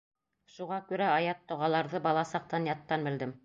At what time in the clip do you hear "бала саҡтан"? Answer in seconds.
2.09-2.69